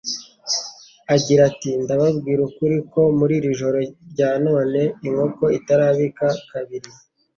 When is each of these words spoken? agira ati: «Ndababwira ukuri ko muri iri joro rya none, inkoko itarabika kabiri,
agira 1.13 1.41
ati: 1.49 1.69
«Ndababwira 1.83 2.39
ukuri 2.49 2.77
ko 2.91 3.01
muri 3.17 3.33
iri 3.39 3.49
joro 3.59 3.77
rya 4.13 4.31
none, 4.45 4.81
inkoko 5.07 5.43
itarabika 5.57 6.27
kabiri, 6.51 6.89